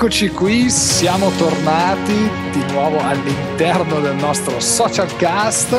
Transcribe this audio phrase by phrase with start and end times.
[0.00, 5.76] Eccoci qui, siamo tornati di nuovo all'interno del nostro social cast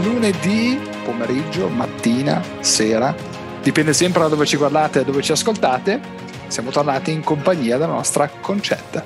[0.00, 3.12] lunedì pomeriggio, mattina, sera,
[3.60, 6.00] dipende sempre da dove ci guardate e dove ci ascoltate.
[6.46, 9.04] Siamo tornati in compagnia della nostra Concetta.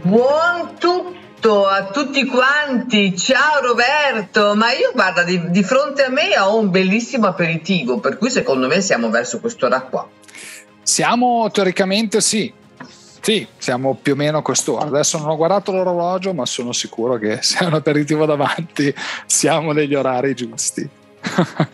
[0.00, 6.38] Buon tutto a tutti quanti, ciao Roberto, ma io guarda di, di fronte a me
[6.38, 10.08] ho un bellissimo aperitivo, per cui secondo me siamo verso quest'ora qua.
[10.84, 12.52] Siamo teoricamente sì,
[13.26, 14.86] sì, siamo più o meno a quest'ora.
[14.86, 18.94] Adesso non ho guardato l'orologio, ma sono sicuro che se è un aperitivo davanti
[19.26, 20.88] siamo negli orari giusti.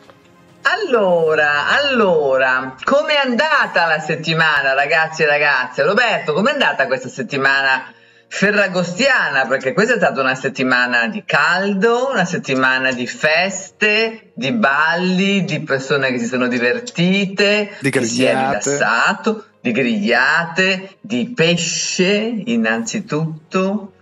[0.62, 5.82] allora, allora, com'è andata la settimana, ragazzi e ragazze?
[5.82, 7.92] Roberto, com'è andata questa settimana?
[8.34, 15.44] ferragostiana, perché questa è stata una settimana di caldo, una settimana di feste, di balli,
[15.44, 22.42] di persone che si sono divertite, di che si è rilassato, di grigliate, di pesce
[22.46, 23.92] innanzitutto.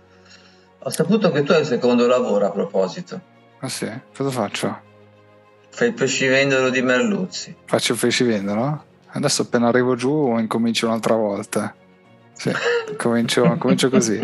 [0.79, 3.21] Ho saputo che tu hai il secondo lavoro a proposito.
[3.59, 3.87] Ah sì?
[4.15, 4.79] Cosa faccio?
[5.69, 7.55] Fai il pescivendolo di Merluzzi.
[7.65, 8.85] Faccio il pescivendolo?
[9.11, 11.75] Adesso appena arrivo giù incomincio un'altra volta.
[12.33, 12.51] Sì,
[12.97, 14.19] comincio, comincio così.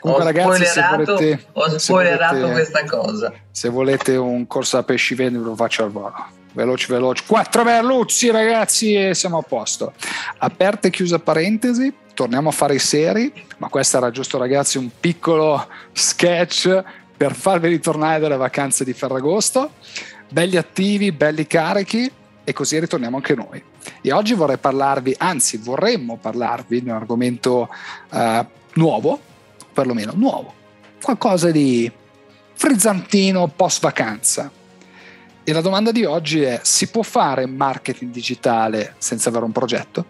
[0.00, 3.32] Comunque, ho ragazzi, se volete, ho spoilerato se volete, questa cosa.
[3.50, 6.14] Se volete un corso a pescivendolo, lo faccio al volo.
[6.58, 7.22] Veloci, veloci.
[7.24, 9.92] Quattro merluzzi, ragazzi, e siamo a posto.
[10.38, 14.90] Aperta e chiusa parentesi, torniamo a fare i seri, ma questo era giusto, ragazzi, un
[14.98, 16.82] piccolo sketch
[17.16, 19.74] per farvi ritornare dalle vacanze di Ferragosto.
[20.28, 22.10] Belli attivi, belli carichi
[22.42, 23.62] e così ritorniamo anche noi.
[24.00, 27.68] E oggi vorrei parlarvi, anzi vorremmo parlarvi di un argomento
[28.10, 29.20] uh, nuovo,
[29.72, 30.52] perlomeno nuovo,
[31.00, 31.88] qualcosa di
[32.54, 34.57] frizzantino post vacanza.
[35.48, 40.04] E la domanda di oggi è, si può fare marketing digitale senza avere un progetto?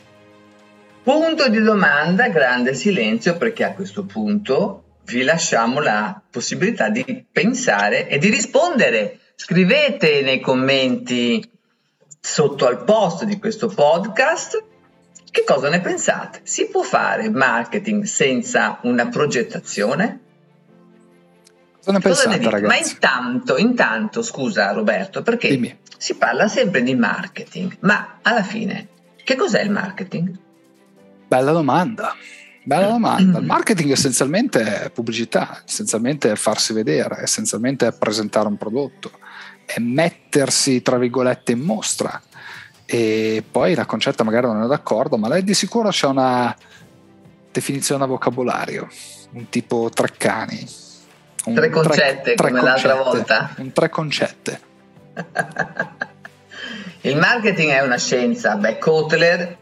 [1.05, 8.09] Punto di domanda, grande silenzio perché a questo punto vi lasciamo la possibilità di pensare
[8.09, 9.21] e di rispondere.
[9.37, 11.49] Scrivete nei commenti
[12.21, 14.61] sotto al post di questo podcast
[15.31, 16.41] che cosa ne pensate?
[16.43, 20.19] Si può fare marketing senza una progettazione?
[21.79, 22.65] Cosa ne pensate, ragazzi?
[22.65, 25.79] Ma intanto, intanto, scusa Roberto, perché Dimmi.
[25.97, 28.89] si parla sempre di marketing, ma alla fine,
[29.25, 30.37] che cos'è il marketing?
[31.27, 32.15] Bella domanda.
[32.63, 33.39] Bella domanda.
[33.39, 39.11] Il marketing essenzialmente è pubblicità, essenzialmente è farsi vedere, essenzialmente è presentare un prodotto
[39.69, 42.23] è mettersi tra virgolette in mostra
[42.87, 46.57] e poi la concetta magari non è d'accordo ma lei di sicuro c'è una
[47.53, 48.89] definizione a vocabolario
[49.33, 50.67] un tipo Treccani
[51.55, 53.55] tre concette tre, tre come concette, l'altra volta.
[53.57, 54.61] Un tre concette.
[57.03, 58.57] Il marketing è una scienza.
[58.57, 59.57] Beh Kotler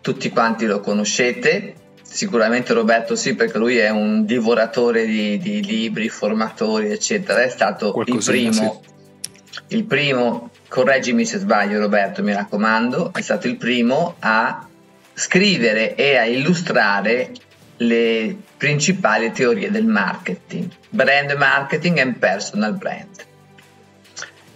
[0.00, 1.74] tutti quanti lo conoscete.
[2.02, 7.42] Sicuramente Roberto sì perché lui è un divoratore di, di libri formatori eccetera.
[7.42, 9.74] È stato Qualcosina, il primo sì.
[9.74, 14.66] il primo, correggimi se sbaglio Roberto, mi raccomando, è stato il primo a
[15.14, 17.32] scrivere e a illustrare
[17.78, 23.30] le principali teorie del marketing, brand marketing e personal brand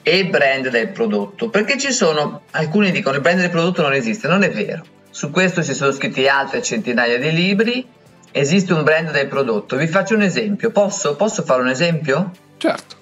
[0.02, 4.28] e brand del prodotto, perché ci sono, alcuni dicono il brand del prodotto non esiste,
[4.28, 7.84] non è vero, su questo si sono scritti altre centinaia di libri,
[8.30, 12.30] esiste un brand del prodotto, vi faccio un esempio, posso, posso fare un esempio?
[12.56, 12.96] Certo.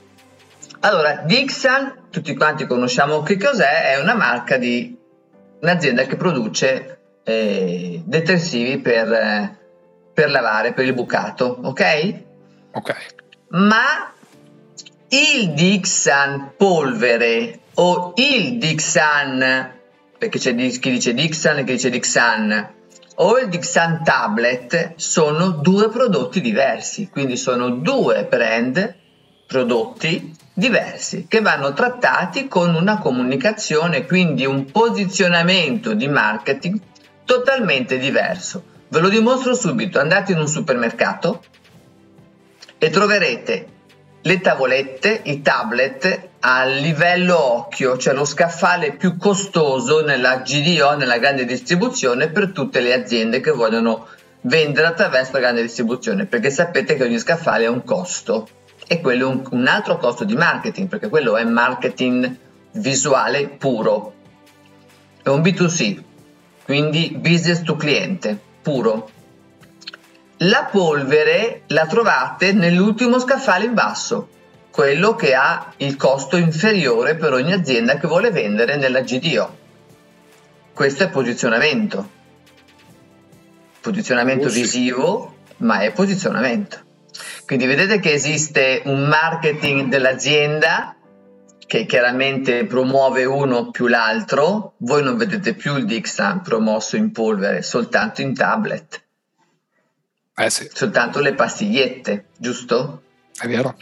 [0.81, 4.96] Allora, Dixon, tutti quanti conosciamo che cos'è, è una marca di
[5.60, 9.58] un'azienda che produce eh, detersivi per, eh,
[10.14, 12.14] per lavare, per il bucato, ok?
[12.72, 12.94] Ok.
[13.48, 14.12] Ma
[15.08, 19.72] il Dixon polvere o il Dixon,
[20.16, 22.72] perché c'è chi dice Dixon e chi dice Dixon,
[23.16, 28.96] o il Dixon Tablet sono due prodotti diversi, quindi sono due brand
[29.46, 36.81] prodotti diversi che vanno trattati con una comunicazione, quindi un posizionamento di marketing
[37.25, 38.72] totalmente diverso.
[38.94, 41.43] Ve lo dimostro subito, andate in un supermercato
[42.79, 43.67] e troverete
[44.23, 51.19] le tavolette, i tablet a livello occhio, cioè lo scaffale più costoso nella GDO, nella
[51.19, 54.06] grande distribuzione per tutte le aziende che vogliono
[54.43, 58.47] vendere attraverso la grande distribuzione, perché sapete che ogni scaffale ha un costo
[58.87, 62.32] e quello è un, un altro costo di marketing, perché quello è marketing
[62.75, 64.14] visuale puro.
[65.20, 66.00] È un B2C,
[66.64, 69.11] quindi business to cliente puro.
[70.38, 74.28] La polvere la trovate nell'ultimo scaffale in basso,
[74.70, 79.62] quello che ha il costo inferiore per ogni azienda che vuole vendere nella GDO.
[80.72, 82.11] Questo è posizionamento.
[83.81, 86.78] posizionamento oh, visivo, ma è posizionamento.
[87.46, 90.96] Quindi vedete che esiste un marketing dell'azienda
[91.66, 97.62] che chiaramente promuove uno più l'altro, voi non vedete più il Dixan promosso in polvere,
[97.62, 99.02] soltanto in tablet.
[100.37, 100.69] Eh sì.
[100.72, 103.02] Soltanto le pastigliette, giusto?
[103.38, 103.76] È vero.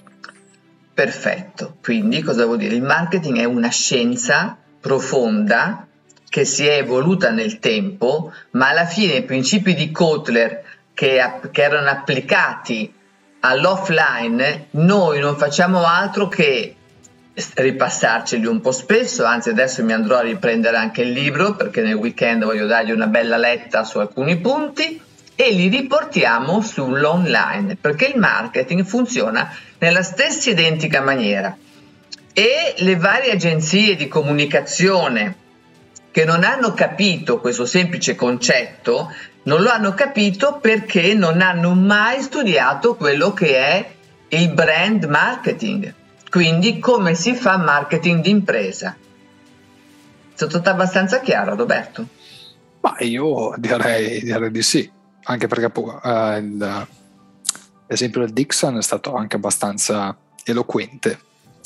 [0.95, 1.77] Perfetto.
[1.83, 2.75] Quindi cosa vuol dire?
[2.75, 5.87] Il marketing è una scienza profonda
[6.29, 10.63] che si è evoluta nel tempo, ma alla fine i principi di Kotler
[10.95, 11.21] che,
[11.51, 12.93] che erano applicati
[13.41, 16.77] all'offline, noi non facciamo altro che
[17.35, 21.95] ripassarceli un po' spesso, anzi adesso mi andrò a riprendere anche il libro perché nel
[21.95, 25.01] weekend voglio dargli una bella letta su alcuni punti
[25.35, 31.57] e li riportiamo sull'online perché il marketing funziona nella stessa identica maniera.
[32.35, 35.37] E le varie agenzie di comunicazione
[36.11, 39.11] che non hanno capito questo semplice concetto
[39.45, 43.91] non lo hanno capito perché non hanno mai studiato quello che è
[44.29, 45.95] il brand marketing
[46.33, 48.97] quindi come si fa marketing d'impresa?
[50.33, 52.09] Sono stata abbastanza chiara, Roberto?
[52.81, 54.91] Ma io direi, direi di sì,
[55.25, 56.87] anche perché il,
[57.87, 61.21] l'esempio del Dixon è stato anche abbastanza eloquente.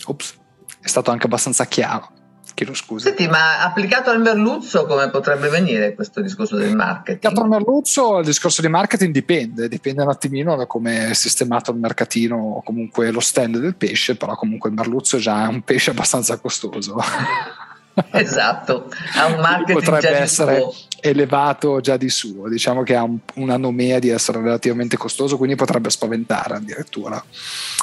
[0.06, 0.34] Ops,
[0.80, 2.10] è stato anche abbastanza chiaro.
[2.56, 3.08] Chiedo scusa.
[3.08, 7.16] Senti, ma applicato al merluzzo come potrebbe venire questo discorso del marketing?
[7.16, 11.70] Applicato al merluzzo il discorso di marketing dipende, dipende un attimino da come è sistemato
[11.70, 15.64] il mercatino o comunque lo stand del pesce, però comunque il merluzzo già è un
[15.64, 16.96] pesce abbastanza costoso.
[18.12, 20.72] esatto, ha un marketing potrebbe essere suo.
[21.02, 25.56] elevato già di suo, diciamo che ha un, una nomea di essere relativamente costoso, quindi
[25.56, 27.22] potrebbe spaventare addirittura,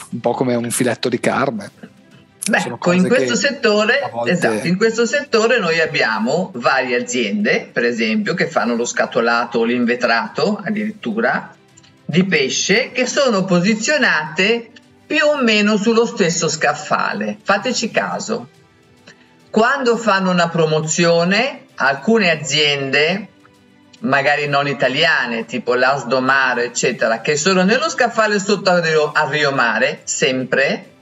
[0.09, 1.91] un po' come un filetto di carne.
[2.45, 4.31] Beh, in questo, settore, volte...
[4.31, 9.63] esatto, in questo settore noi abbiamo varie aziende, per esempio, che fanno lo scatolato o
[9.63, 11.55] l'invetrato addirittura
[12.03, 14.71] di pesce che sono posizionate
[15.07, 17.37] più o meno sullo stesso scaffale.
[17.41, 18.49] Fateci caso.
[19.49, 23.27] Quando fanno una promozione, alcune aziende,
[23.99, 29.51] magari non italiane, tipo l'Asdomare, eccetera, che sono nello scaffale sotto a Rio, a Rio
[29.51, 30.92] Mare, sempre,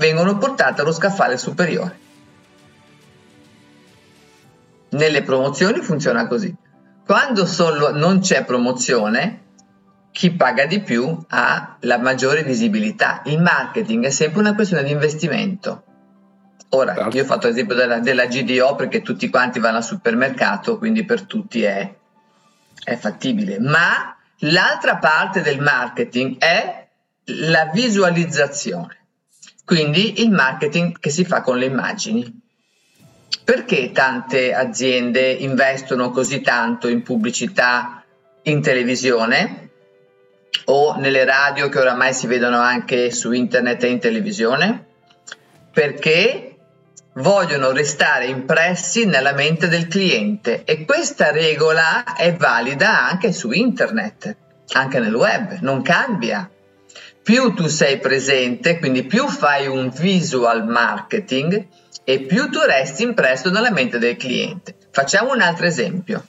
[0.00, 1.98] vengono portate allo scaffale superiore.
[4.88, 6.52] Nelle promozioni funziona così.
[7.04, 9.42] Quando solo non c'è promozione,
[10.10, 13.20] chi paga di più ha la maggiore visibilità.
[13.26, 15.84] Il marketing è sempre una questione di investimento.
[16.70, 17.16] Ora, certo.
[17.16, 21.22] io ho fatto l'esempio della, della, GDO perché tutti quanti vanno al supermercato, quindi per
[21.22, 21.94] tutti è,
[22.84, 23.58] è fattibile.
[23.60, 26.88] Ma l'altra parte del marketing è
[27.24, 28.99] la visualizzazione.
[29.70, 32.40] Quindi il marketing che si fa con le immagini.
[33.44, 38.02] Perché tante aziende investono così tanto in pubblicità
[38.42, 39.70] in televisione
[40.64, 44.86] o nelle radio che oramai si vedono anche su internet e in televisione?
[45.72, 46.56] Perché
[47.14, 54.36] vogliono restare impressi nella mente del cliente e questa regola è valida anche su internet,
[54.72, 56.50] anche nel web, non cambia
[57.22, 61.66] più tu sei presente, quindi più fai un visual marketing
[62.04, 64.74] e più tu resti impresso nella mente del cliente.
[64.90, 66.24] Facciamo un altro esempio.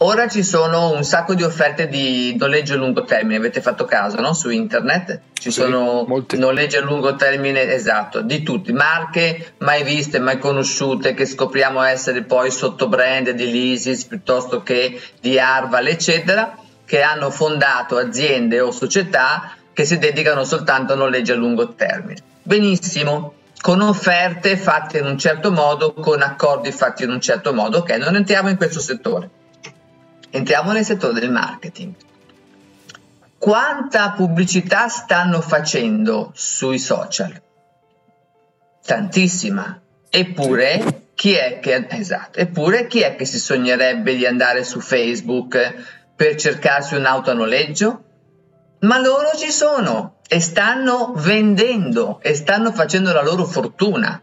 [0.00, 4.20] Ora ci sono un sacco di offerte di noleggio a lungo termine, avete fatto caso
[4.20, 4.34] no?
[4.34, 5.20] su internet?
[5.32, 6.36] Ci sì, sono molti.
[6.36, 12.24] noleggi a lungo termine, esatto, di tutti, marche mai viste, mai conosciute, che scopriamo essere
[12.24, 18.72] poi sotto brand di Lysis piuttosto che di Arval, eccetera, che hanno fondato aziende o
[18.72, 22.22] società che si dedicano soltanto a noleggi a lungo termine.
[22.42, 27.80] Benissimo, con offerte fatte in un certo modo, con accordi fatti in un certo modo,
[27.80, 29.28] ok, non entriamo in questo settore.
[30.30, 31.92] Entriamo nel settore del marketing.
[33.36, 37.38] Quanta pubblicità stanno facendo sui social?
[38.82, 39.78] Tantissima.
[40.08, 45.74] Eppure chi è che, esatto, eppure chi è che si sognerebbe di andare su Facebook
[46.16, 48.00] per cercarsi un'auto a noleggio?
[48.80, 54.20] Ma loro ci sono e stanno vendendo e stanno facendo la loro fortuna.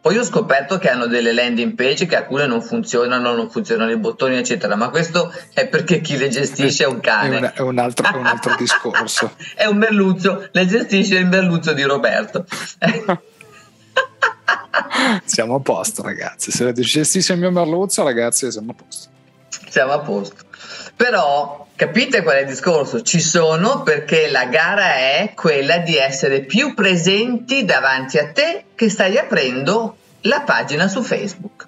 [0.00, 3.96] Poi ho scoperto che hanno delle landing page che alcune non funzionano, non funzionano i
[3.96, 7.52] bottoni, eccetera, ma questo è perché chi le gestisce è un cane.
[7.52, 9.32] È, un altro, è un altro discorso.
[9.54, 12.44] è un merluzzo, le gestisce il merluzzo di Roberto.
[15.24, 16.50] siamo a posto, ragazzi.
[16.50, 19.08] Se le gestisce il mio merluzzo, ragazzi, siamo a posto.
[19.68, 20.44] Siamo a posto.
[20.96, 23.02] Però capite qual è il discorso?
[23.02, 28.88] Ci sono perché la gara è quella di essere più presenti davanti a te che
[28.88, 31.66] stai aprendo la pagina su Facebook.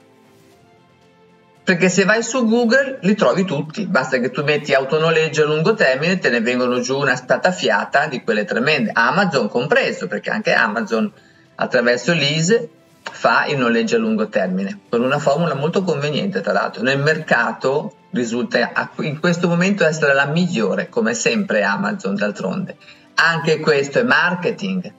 [1.65, 5.75] Perché se vai su Google li trovi tutti, basta che tu metti autonoleggio a lungo
[5.75, 11.11] termine, te ne vengono giù una spatafiata di quelle tremende, Amazon compreso, perché anche Amazon
[11.57, 12.69] attraverso l'ISE
[13.11, 16.83] fa il noleggio a lungo termine, con una formula molto conveniente tra l'altro.
[16.83, 22.77] Nel mercato risulta in questo momento essere la migliore, come sempre Amazon d'altronde.
[23.15, 24.93] Anche questo è marketing.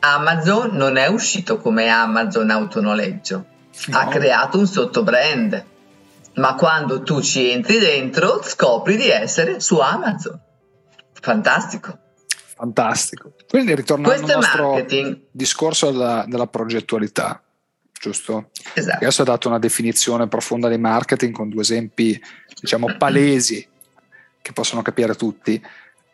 [0.00, 3.44] Amazon non è uscito come Amazon autonoleggio,
[3.86, 3.98] no.
[3.98, 5.64] ha creato un sottobrand,
[6.34, 10.38] ma quando tu ci entri dentro scopri di essere su Amazon.
[11.20, 11.98] Fantastico.
[12.60, 13.32] Fantastico.
[13.48, 15.18] Quindi ritornando al nostro marketing.
[15.30, 17.42] discorso della, della progettualità,
[17.98, 18.50] giusto?
[18.74, 18.96] Esatto.
[18.96, 22.20] Adesso ho dato una definizione profonda di marketing con due esempi,
[22.60, 23.66] diciamo, palesi
[24.42, 25.58] che possono capire tutti,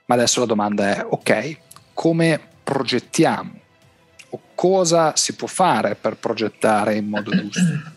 [0.04, 1.56] ma adesso la domanda è, ok,
[1.92, 3.60] come progettiamo?
[4.30, 7.94] O cosa si può fare per progettare in modo giusto?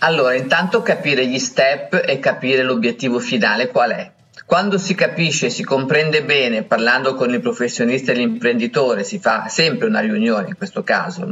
[0.00, 4.12] Allora, intanto capire gli step e capire l'obiettivo finale qual è.
[4.44, 9.86] Quando si capisce, si comprende bene, parlando con il professionista e l'imprenditore, si fa sempre
[9.86, 11.26] una riunione in questo caso,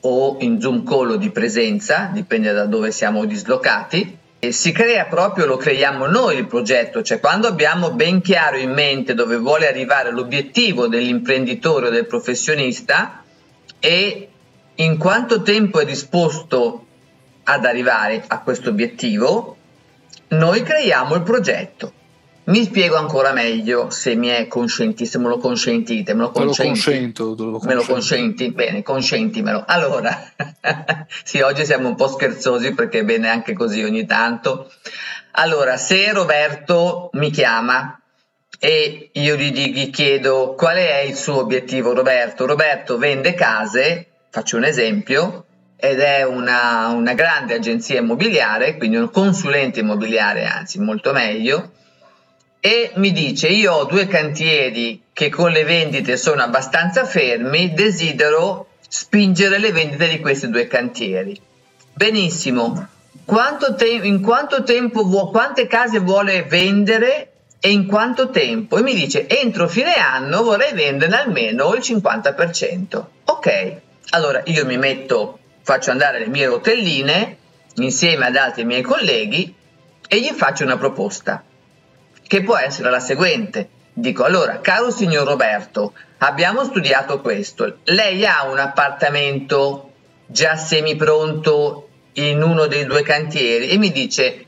[0.00, 5.04] o in Zoom call o di presenza, dipende da dove siamo dislocati, e si crea
[5.04, 9.68] proprio, lo creiamo noi il progetto, cioè quando abbiamo ben chiaro in mente dove vuole
[9.68, 13.22] arrivare l'obiettivo dell'imprenditore o del professionista
[13.78, 14.28] e
[14.76, 16.86] in quanto tempo è disposto
[17.44, 19.56] ad arrivare a questo obiettivo,
[20.28, 21.92] noi creiamo il progetto.
[22.44, 26.14] Mi spiego ancora meglio se mi è consenti, se me lo consentite.
[26.14, 26.56] Me lo, consenti?
[26.56, 27.34] Te lo consento.
[27.34, 28.50] Te lo me lo consenti?
[28.50, 29.64] Bene, consentimelo.
[29.66, 30.32] Allora,
[31.22, 34.70] sì, oggi siamo un po' scherzosi perché è bene anche così ogni tanto.
[35.32, 38.00] Allora, se Roberto mi chiama
[38.58, 42.46] e io gli, gli chiedo qual è il suo obiettivo, Roberto.
[42.46, 45.44] Roberto vende case, faccio un esempio,
[45.76, 51.72] ed è una, una grande agenzia immobiliare, quindi un consulente immobiliare, anzi molto meglio
[52.60, 58.68] e mi dice io ho due cantieri che con le vendite sono abbastanza fermi, desidero
[58.86, 61.40] spingere le vendite di questi due cantieri.
[61.94, 62.86] Benissimo,
[63.24, 68.76] quanto te- in quanto tempo vuo- quante case vuole vendere e in quanto tempo?
[68.76, 73.08] E mi dice entro fine anno vorrei venderne almeno il 50%.
[73.24, 73.76] Ok,
[74.10, 77.36] allora io mi metto, faccio andare le mie rotelline
[77.76, 79.54] insieme ad altri miei colleghi
[80.08, 81.44] e gli faccio una proposta
[82.30, 83.68] che può essere la seguente.
[83.92, 87.78] Dico allora, caro signor Roberto, abbiamo studiato questo.
[87.86, 89.90] Lei ha un appartamento
[90.26, 94.44] già semipronto in uno dei due cantieri e mi dice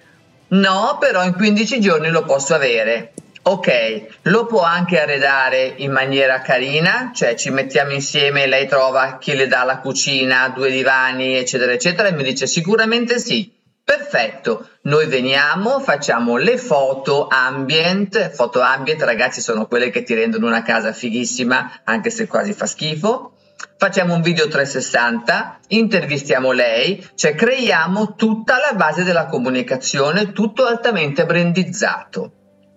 [0.50, 3.14] no, però in 15 giorni lo posso avere.
[3.42, 9.34] Ok, lo può anche arredare in maniera carina, cioè ci mettiamo insieme, lei trova chi
[9.34, 13.52] le dà la cucina, due divani, eccetera, eccetera, e mi dice sicuramente sì.
[13.84, 20.46] Perfetto, noi veniamo, facciamo le foto ambient, foto ambient ragazzi sono quelle che ti rendono
[20.46, 23.32] una casa fighissima anche se quasi fa schifo,
[23.76, 31.26] facciamo un video 360, intervistiamo lei, cioè creiamo tutta la base della comunicazione, tutto altamente
[31.26, 32.32] brandizzato.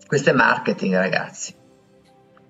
[0.08, 1.56] Questo è marketing ragazzi.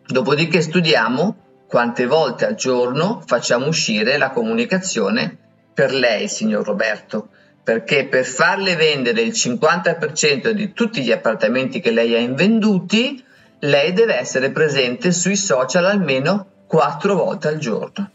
[0.05, 5.37] Dopodiché studiamo quante volte al giorno facciamo uscire la comunicazione
[5.73, 7.29] per lei, signor Roberto
[7.65, 13.21] perché per farle vendere il 50% di tutti gli appartamenti che lei ha invenduti,
[13.61, 18.11] lei deve essere presente sui social almeno 4 volte al giorno.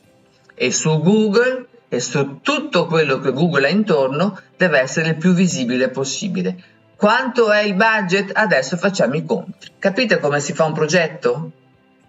[0.55, 5.33] E su Google e su tutto quello che Google ha intorno deve essere il più
[5.33, 6.57] visibile possibile.
[6.95, 8.31] Quanto è il budget?
[8.33, 9.67] Adesso facciamo i conti.
[9.81, 11.51] Capite come si fa un progetto?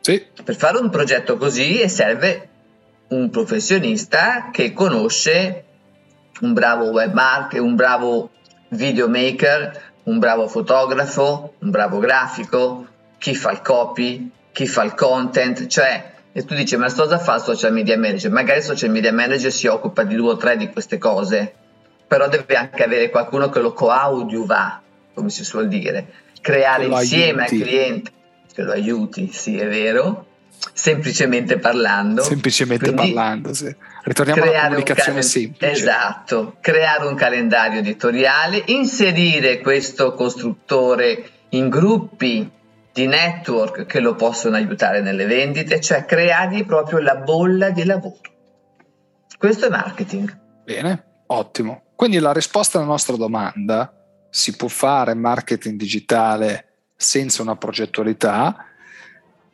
[0.01, 0.24] Sì.
[0.43, 2.50] Per fare un progetto così serve
[3.07, 5.63] un professionista che conosce
[6.41, 8.29] un bravo webmaster, un bravo
[8.69, 15.67] videomaker, un bravo fotografo, un bravo grafico, chi fa il copy, chi fa il content,
[15.67, 18.31] cioè e tu dici ma cosa fa il social media manager?
[18.31, 21.53] Magari il social media manager si occupa di due o tre di queste cose,
[22.07, 24.81] però deve anche avere qualcuno che lo coadiuva,
[25.13, 26.07] come si suol dire,
[26.39, 27.62] creare insieme aiuti.
[27.62, 28.12] al cliente,
[28.53, 30.25] che lo aiuti, sì è vero,
[30.74, 32.22] semplicemente parlando.
[32.24, 33.74] Semplicemente Quindi, parlando, sì.
[34.03, 35.72] Ritorniamo alla comunicazione calen- semplice.
[35.72, 42.50] Esatto, creare un calendario editoriale, inserire questo costruttore in gruppi
[42.94, 48.20] di network che lo possono aiutare nelle vendite, cioè creargli proprio la bolla di lavoro.
[49.38, 50.38] Questo è marketing.
[50.63, 51.84] Bene, ottimo.
[51.96, 53.94] Quindi la risposta alla nostra domanda,
[54.30, 56.65] si può fare marketing digitale
[56.96, 58.65] senza una progettualità?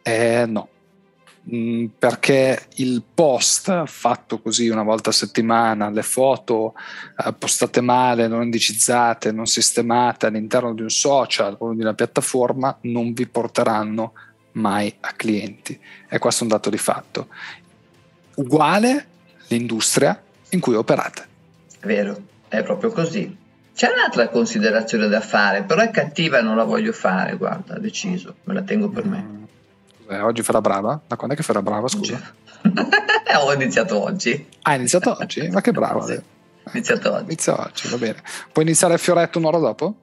[0.02, 0.70] È no
[1.54, 6.74] Mm, perché il post fatto così una volta a settimana, le foto
[7.25, 12.77] eh, postate male, non indicizzate, non sistemate all'interno di un social o di una piattaforma
[12.82, 14.12] non vi porteranno
[14.54, 17.27] mai a clienti e questo è un dato di fatto.
[18.36, 19.08] Uguale
[19.48, 21.25] l'industria in cui operate.
[21.84, 22.18] Vero,
[22.50, 23.38] è proprio così.
[23.74, 28.54] C'è un'altra considerazione da fare, però è cattiva non la voglio fare, guarda, deciso, me
[28.54, 29.47] la tengo per me.
[30.10, 31.00] Eh, oggi farà brava?
[31.06, 32.20] Da quando è che farà brava, scusa?
[33.40, 34.48] Ho iniziato oggi.
[34.62, 35.48] Ah, hai iniziato oggi?
[35.50, 36.06] Ma che bravo.
[36.06, 36.20] Sì.
[36.74, 37.24] Iniziato oggi.
[37.26, 38.24] Inizia oggi, va bene.
[38.52, 39.96] Puoi iniziare il fioretto un'ora dopo?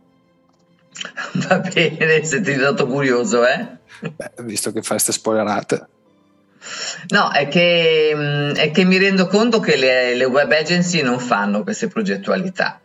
[1.49, 3.66] Va bene, se ti sei stato curioso, eh?
[4.00, 5.87] Beh, visto che fai queste spoilerate.
[7.08, 11.18] No, è che, mm, è che, mi rendo conto che le, le web agency non
[11.18, 12.80] fanno queste progettualità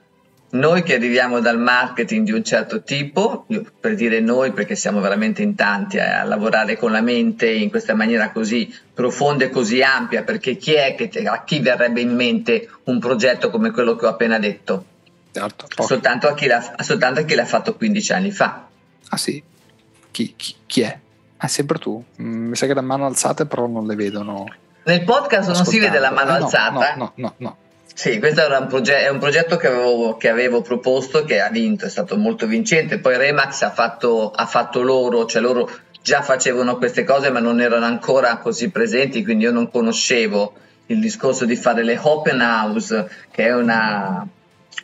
[0.51, 3.45] noi che arriviamo dal marketing di un certo tipo,
[3.79, 7.93] per dire noi perché siamo veramente in tanti a, lavorare con la mente in questa
[7.93, 12.69] maniera così profonda e così ampia, perché chi è che a chi verrebbe in mente
[12.85, 14.85] un progetto come quello che ho appena detto?
[15.31, 18.65] Certo, soltanto, a chi l'ha, soltanto a chi l'ha fatto 15 anni fa.
[19.09, 19.41] Ah sì?
[20.11, 20.99] Chi, chi, chi è?
[21.37, 22.03] Ah, sempre tu.
[22.21, 24.45] Mm, mi sa che la mano alzata però non le vedono.
[24.83, 26.95] Nel podcast non si vede la mano eh, no, alzata?
[26.95, 27.57] No, no, no, no.
[27.99, 31.83] Sì, questo un proge- è un progetto che avevo, che avevo, proposto, che ha vinto,
[31.83, 32.99] è stato molto vincente.
[32.99, 35.69] Poi Remax ha fatto, ha fatto loro, cioè loro
[36.01, 40.53] già facevano queste cose ma non erano ancora così presenti, quindi io non conoscevo
[40.85, 44.25] il discorso di fare le open house, che è una,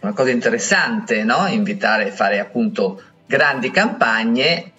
[0.02, 1.48] una cosa interessante, no?
[1.48, 4.72] invitare a fare appunto grandi campagne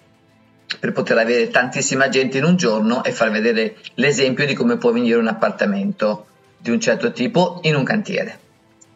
[0.79, 4.91] per poter avere tantissima gente in un giorno e far vedere l'esempio di come può
[4.91, 6.27] venire un appartamento
[6.57, 8.39] di un certo tipo in un cantiere.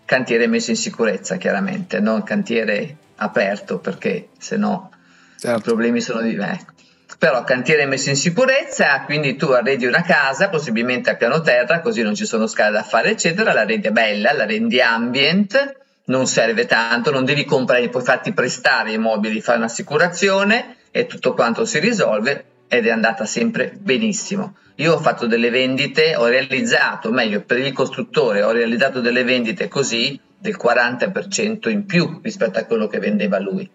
[0.05, 4.91] Cantiere messo in sicurezza, chiaramente, non cantiere aperto perché se no
[5.37, 5.59] certo.
[5.59, 6.53] i problemi sono di me.
[6.53, 6.73] Ecco.
[7.17, 12.01] Però cantiere messo in sicurezza, quindi tu arredi una casa, possibilmente a piano terra, così
[12.01, 16.65] non ci sono scale da fare, eccetera, la rendi bella, la rendi ambient, non serve
[16.65, 21.79] tanto, non devi comprare, puoi farti prestare i mobili, fai un'assicurazione e tutto quanto si
[21.79, 24.55] risolve ed è andata sempre benissimo.
[24.75, 29.67] Io ho fatto delle vendite, ho realizzato, meglio per il costruttore, ho realizzato delle vendite
[29.67, 33.69] così del 40% in più rispetto a quello che vendeva lui,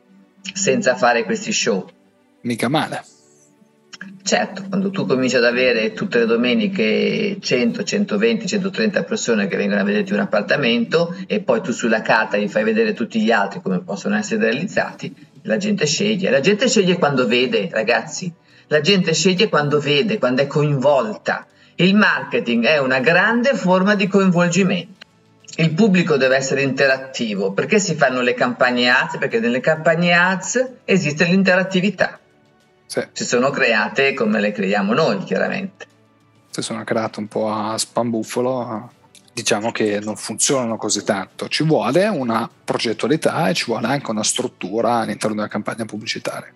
[0.54, 1.86] senza fare questi show.
[2.40, 3.04] Mica male.
[4.22, 9.82] Certo, quando tu cominci ad avere tutte le domeniche 100, 120, 130 persone che vengono
[9.82, 13.60] a vederti un appartamento e poi tu sulla carta gli fai vedere tutti gli altri
[13.60, 16.30] come possono essere realizzati, la gente sceglie.
[16.30, 18.32] La gente sceglie quando vede, ragazzi.
[18.68, 21.46] La gente sceglie quando vede, quando è coinvolta.
[21.76, 25.06] Il marketing è una grande forma di coinvolgimento.
[25.58, 27.52] Il pubblico deve essere interattivo.
[27.52, 29.18] Perché si fanno le campagne ads?
[29.18, 32.18] Perché nelle campagne ads esiste l'interattività.
[32.86, 33.06] Sì.
[33.12, 35.86] Si sono create come le creiamo noi, chiaramente.
[36.50, 38.90] Si sono create un po' a spambuffolo,
[39.32, 41.48] diciamo che non funzionano così tanto.
[41.48, 46.50] Ci vuole una progettualità e ci vuole anche una struttura all'interno della campagna pubblicitaria.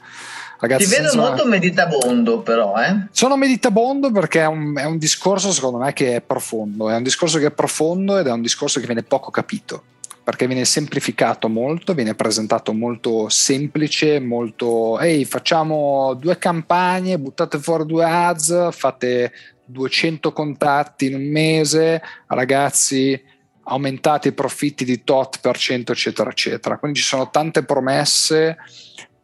[0.61, 1.27] Ragazzi, Ti vedo senza...
[1.27, 2.75] molto meditabondo, però.
[2.83, 3.07] Eh?
[3.13, 6.91] Sono meditabondo perché è un, è un, discorso, secondo me, che è profondo.
[6.91, 9.85] È un discorso che è profondo ed è un discorso che viene poco capito.
[10.23, 17.87] Perché viene semplificato molto, viene presentato molto semplice, molto ehi, facciamo due campagne, buttate fuori
[17.87, 19.33] due ads, fate
[19.65, 23.21] 200 contatti in un mese, ragazzi,
[23.65, 26.79] aumentate i profitti di tot per cento, eccetera, eccetera.
[26.79, 28.59] Quindi ci sono tante promesse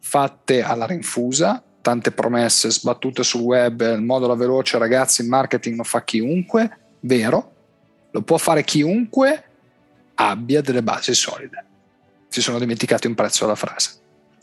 [0.08, 5.82] fatte alla rinfusa, tante promesse sbattute sul web, il modulo veloce, ragazzi, il marketing lo
[5.82, 7.52] fa chiunque, vero,
[8.12, 9.44] lo può fare chiunque
[10.14, 11.64] abbia delle basi solide.
[12.28, 13.90] Si sono dimenticati un prezzo alla frase.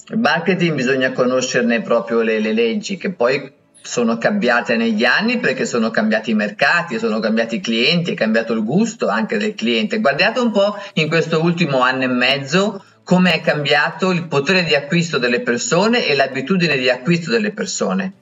[0.09, 3.49] Il marketing bisogna conoscerne proprio le, le leggi che poi
[3.81, 8.51] sono cambiate negli anni perché sono cambiati i mercati, sono cambiati i clienti, è cambiato
[8.51, 10.01] il gusto anche del cliente.
[10.01, 14.75] Guardate un po' in questo ultimo anno e mezzo come è cambiato il potere di
[14.75, 18.13] acquisto delle persone e l'abitudine di acquisto delle persone.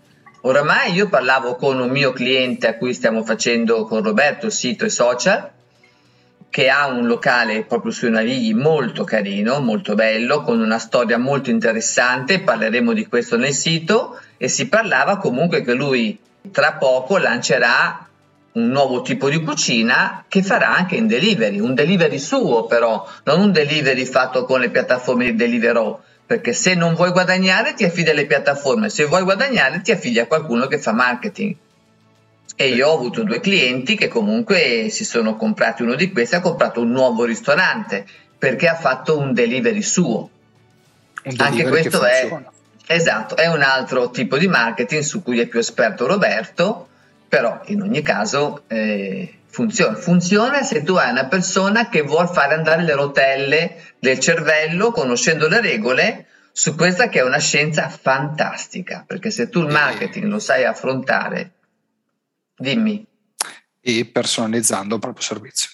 [0.41, 4.89] Oramai io parlavo con un mio cliente a cui stiamo facendo con Roberto sito e
[4.89, 5.51] social,
[6.49, 11.49] che ha un locale proprio sui Navigli molto carino, molto bello, con una storia molto
[11.51, 16.19] interessante, parleremo di questo nel sito e si parlava comunque che lui
[16.51, 18.07] tra poco lancerà
[18.53, 23.39] un nuovo tipo di cucina che farà anche in delivery, un delivery suo però, non
[23.39, 28.09] un delivery fatto con le piattaforme di Deliveroo, perché se non vuoi guadagnare ti affidi
[28.09, 31.55] alle piattaforme, se vuoi guadagnare ti affidi a qualcuno che fa marketing.
[32.55, 36.41] E io ho avuto due clienti che comunque si sono comprati, uno di questi ha
[36.41, 38.05] comprato un nuovo ristorante
[38.37, 40.29] perché ha fatto un delivery suo.
[41.23, 42.29] Un delivery anche questo è,
[42.87, 46.87] esatto, è un altro tipo di marketing su cui è più esperto Roberto
[47.31, 49.95] però in ogni caso eh, funziona.
[49.95, 55.47] Funziona se tu hai una persona che vuole fare andare le rotelle del cervello conoscendo
[55.47, 60.39] le regole su questa che è una scienza fantastica, perché se tu il marketing lo
[60.39, 61.53] sai affrontare,
[62.53, 63.07] dimmi.
[63.79, 65.69] E personalizzando il proprio servizio.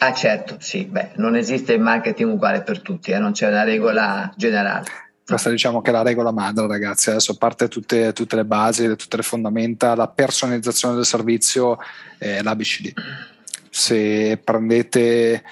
[0.00, 3.62] Ah certo, sì, beh, non esiste il marketing uguale per tutti, eh, non c'è una
[3.62, 5.11] regola generale.
[5.24, 7.10] Questa diciamo che è la regola madre, ragazzi.
[7.10, 11.78] Adesso a parte tutte, tutte le basi, tutte le fondamenta, la personalizzazione del servizio
[12.18, 12.92] è l'ABCD.
[13.70, 15.44] Se prendete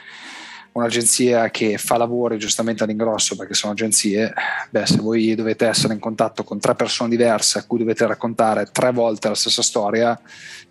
[0.73, 4.35] un'agenzia che fa lavori giustamente all'ingrosso perché sono agenzie,
[4.71, 8.71] beh, se voi dovete essere in contatto con tre persone diverse a cui dovete raccontare
[8.73, 10.21] tre volte la stessa storia,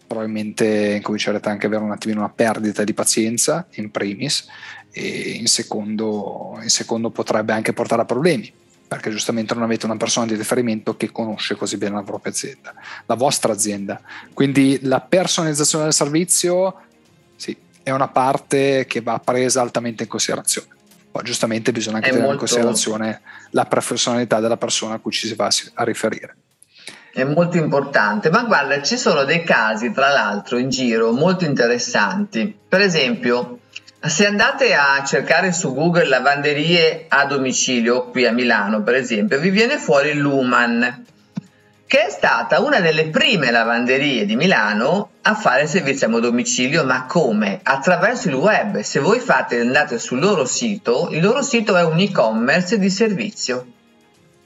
[0.05, 4.45] probabilmente incomincerete anche ad avere un attimino una perdita di pazienza in primis
[4.91, 9.97] e in secondo, in secondo potrebbe anche portare a problemi perché giustamente non avete una
[9.97, 12.73] persona di riferimento che conosce così bene la propria azienda,
[13.05, 14.01] la vostra azienda.
[14.33, 16.75] Quindi la personalizzazione del servizio
[17.35, 20.69] sì, è una parte che va presa altamente in considerazione.
[21.11, 22.45] Poi giustamente bisogna anche è tenere molto...
[22.45, 23.21] in considerazione
[23.51, 26.35] la professionalità della persona a cui ci si va a riferire.
[27.13, 32.57] È molto importante, ma guarda, ci sono dei casi, tra l'altro, in giro molto interessanti.
[32.67, 33.59] Per esempio,
[34.01, 39.49] se andate a cercare su Google lavanderie a domicilio, qui a Milano per esempio, vi
[39.49, 41.05] viene fuori Luman,
[41.85, 47.05] che è stata una delle prime lavanderie di Milano a fare servizi a domicilio, ma
[47.07, 47.59] come?
[47.61, 48.79] Attraverso il web.
[48.79, 53.73] Se voi fate, andate sul loro sito, il loro sito è un e-commerce di servizio.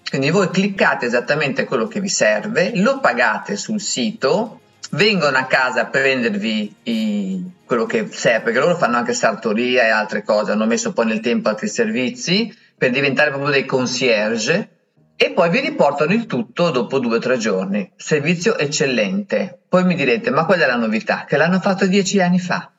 [0.10, 4.62] Quindi voi cliccate esattamente quello che vi serve, lo pagate sul sito
[4.94, 9.90] vengono a casa a prendervi i, quello che serve, perché loro fanno anche sartoria e
[9.90, 14.70] altre cose, hanno messo poi nel tempo altri servizi per diventare proprio dei concierge
[15.16, 17.92] e poi vi riportano il tutto dopo due o tre giorni.
[17.96, 19.60] Servizio eccellente.
[19.70, 21.26] Poi mi direte, ma qual è la novità?
[21.26, 22.72] Che l'hanno fatto dieci anni fa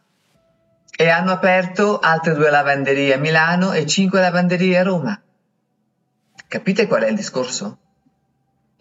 [0.97, 5.21] e hanno aperto altre due lavanderie a Milano e cinque lavanderie a Roma.
[6.47, 7.79] Capite qual è il discorso?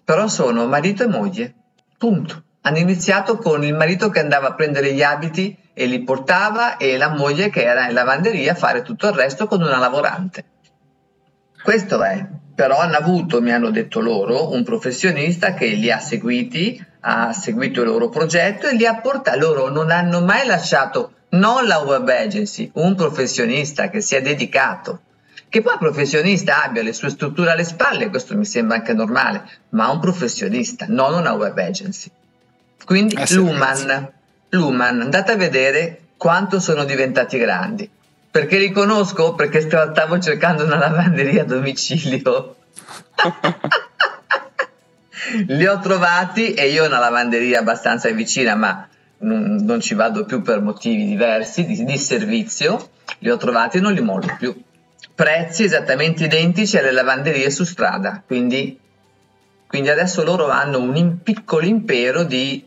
[0.04, 1.54] Però sono marito e moglie.
[1.98, 2.44] Punto.
[2.66, 6.96] Hanno iniziato con il marito che andava a prendere gli abiti e li portava e
[6.96, 10.46] la moglie che era in lavanderia a fare tutto il resto con una lavorante.
[11.62, 16.82] Questo è, però hanno avuto, mi hanno detto loro, un professionista che li ha seguiti,
[17.02, 19.40] ha seguito il loro progetto e li ha portati.
[19.40, 25.02] Loro non hanno mai lasciato, non la web agency, un professionista che si è dedicato.
[25.50, 29.44] Che poi il professionista abbia le sue strutture alle spalle, questo mi sembra anche normale,
[29.72, 32.10] ma un professionista, non una web agency.
[32.86, 34.12] Quindi eh, Luman,
[34.50, 37.90] Luman, andate a vedere quanto sono diventati grandi.
[38.30, 39.36] Perché li conosco?
[39.36, 42.56] Perché stavo cercando una lavanderia a domicilio.
[45.48, 48.88] li ho trovati e io ho una lavanderia abbastanza vicina, ma
[49.20, 52.90] non, non ci vado più per motivi diversi di, di servizio.
[53.20, 54.56] Li ho trovati e non li mollo più.
[55.14, 58.80] Prezzi esattamente identici alle lavanderie su strada, quindi,
[59.68, 62.66] quindi adesso loro hanno un piccolo impero di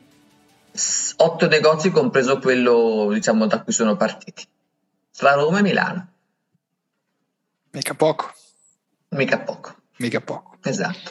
[1.16, 4.46] otto negozi, compreso quello diciamo, da cui sono partiti,
[5.16, 6.08] tra Roma e Milano.
[7.70, 8.32] Mica poco.
[9.10, 9.74] Mica poco.
[9.98, 10.56] Mica poco.
[10.62, 11.10] Esatto.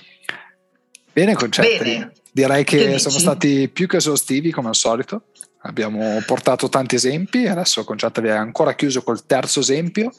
[1.14, 1.78] Bene, concetti.
[1.84, 2.12] Bene.
[2.32, 5.28] Direi che, che siamo stati più che esaustivi come al solito.
[5.60, 10.12] Abbiamo portato tanti esempi, adesso Concetta vi ha ancora chiuso col terzo esempio,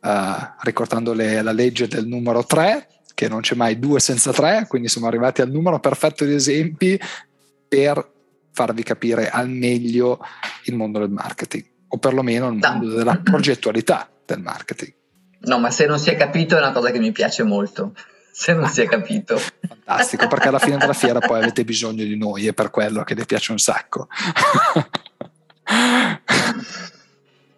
[0.00, 0.10] uh,
[0.60, 4.88] ricordando le, la legge del numero 3, che non c'è mai due senza tre, quindi
[4.88, 6.98] siamo arrivati al numero perfetto di esempi
[7.66, 8.12] per
[8.58, 10.18] farvi capire al meglio
[10.64, 12.94] il mondo del marketing o perlomeno il mondo no.
[12.94, 14.92] della progettualità del marketing.
[15.42, 17.94] No, ma se non si è capito è una cosa che mi piace molto.
[18.32, 19.38] Se non si è capito.
[19.38, 23.14] Fantastico, perché alla fine della fiera poi avete bisogno di noi e per quello che
[23.14, 24.08] vi piace un sacco.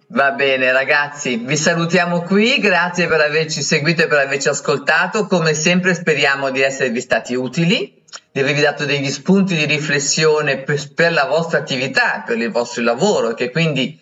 [0.08, 5.54] Va bene ragazzi, vi salutiamo qui, grazie per averci seguito e per averci ascoltato, come
[5.54, 7.99] sempre speriamo di esservi stati utili,
[8.32, 12.82] di avervi dato degli spunti di riflessione per, per la vostra attività, per il vostro
[12.82, 13.98] lavoro, che quindi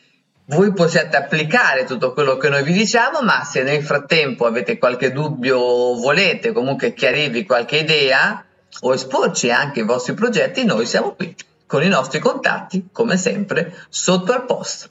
[0.47, 5.13] voi possiate applicare tutto quello che noi vi diciamo, ma se nel frattempo avete qualche
[5.13, 8.45] dubbio o volete comunque chiarirvi qualche idea
[8.81, 11.35] o esporci anche i vostri progetti, noi siamo qui
[11.67, 14.91] con i nostri contatti, come sempre, sotto al post.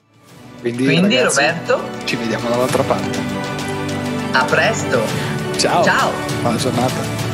[0.60, 3.20] Quindi, Quindi ragazzi, Roberto, ci vediamo dall'altra parte.
[4.32, 5.02] A presto.
[5.58, 5.84] Ciao.
[5.84, 6.12] Ciao.
[6.42, 7.27] Buona giornata.